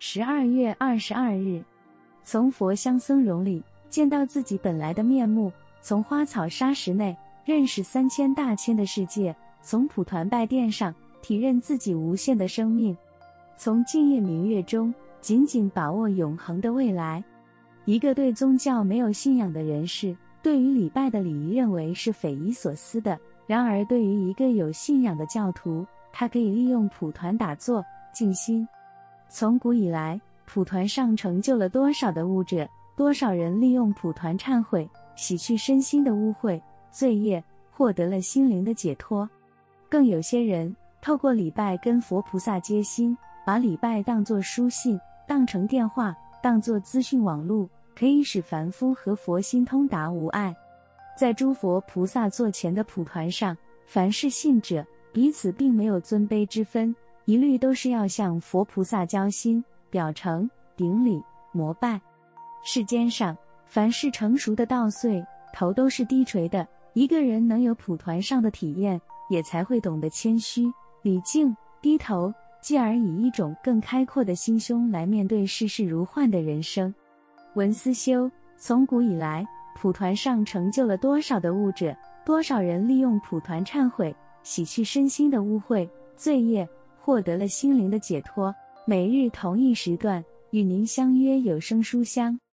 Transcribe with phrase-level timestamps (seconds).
[0.00, 1.60] 十二月二十二日，
[2.22, 12.96] 从佛香僧容里见到自己本来的面目，从花草沙石内认识三千大千的世界，从蒲团拜殿上体认自己无限的生命，
[13.56, 17.22] 从净业明月中紧紧把握永恒的未来。
[17.84, 23.16] 一个对宗教没有信仰的人士，对于礼拜的礼仪认为是匪夷所思的；
[23.48, 27.84] 然而，对于一个有信仰的教徒，他可以利用蒲团打坐
[28.14, 28.66] 静心。
[29.28, 32.68] 从古以来，蒲团上成就了多少的悟者？
[32.96, 36.60] 多少人利用蒲团忏悔，洗去身心的污秽
[36.90, 39.28] 罪业，获得了心灵的解脱。
[39.88, 47.68] 更有些人透过礼拜跟佛菩萨接心，把礼拜当作书信，当成电话，当作资讯网络。
[47.96, 50.54] 可以使凡夫和佛心通达无碍，
[51.18, 53.56] 在诸佛菩萨座前的蒲团上，
[53.86, 56.94] 凡是信者彼此并没有尊卑之分，
[57.28, 62.00] 一律都是要向佛菩萨交心、表诚、顶礼、膜拜。
[62.64, 66.66] 世间上凡是成熟的稻穗，头都是低垂的。
[66.94, 76.94] 一个人能有蒲团上的体验，也才会懂得谦虚、礼敬、低头，继而以一种更开阔的心胸来面对世事如幻的人生。
[77.56, 81.94] 文思修，从古以来，蒲团上成就了多少的悟者？
[82.24, 86.66] 多少人利用蒲团忏悔，洗去身心的污秽罪业，
[87.08, 88.54] 获得了心灵的解脱？
[88.84, 92.38] 每日同一时段，与您相约有声书香。